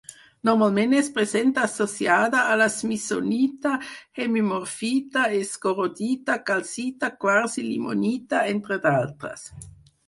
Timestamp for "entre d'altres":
8.57-9.49